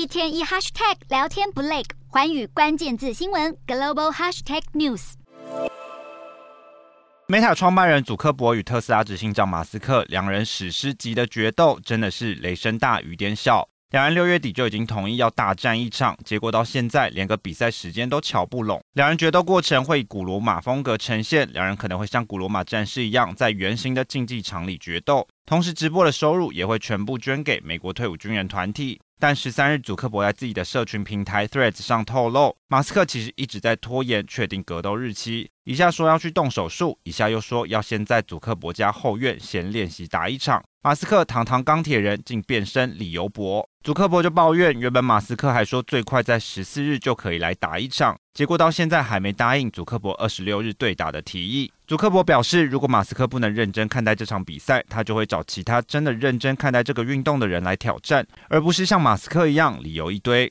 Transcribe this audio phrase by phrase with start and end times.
[0.00, 5.12] 一天一 hashtag 聊天不累，寰宇关键字新闻 global hashtag news。
[7.28, 13.68] Meta 创办人祖克伯与特斯拉执行长马斯克两人史诗级的决斗，真的是雷声大雨点小。
[13.90, 18.82] 两人六月底就已经同意要大战一场，结果到现在连个比赛时间都瞧不拢。
[18.94, 28.98] 两人决斗过程会以古罗马风格呈现，两人可能会像古罗马战士一样在圆形的竞技场里决斗，同时直播的收入也会全部捐给美国退伍军人团体。
[29.20, 40.64] 但十三日，祖克伯在自己的社群平台 Threads 上透露，马斯克其实一直在拖延确定格斗日期，一下说要去动手术，一下又说要先在祖克伯家后院先练习打一场。
[40.82, 51.72] 马斯克堂堂钢铁人竟变身理由博，祖克伯就抱怨，原本马斯克还说最快在十四日就可以来打一场，结果到现在还没答应祖克伯二十六日对打的提议。
[51.84, 60.48] 祖克伯表示，如果马斯克不能认真看待这场比赛，他就会找其他真的认真看待这个运动的人来挑战，而不是像马斯克一样理由一堆。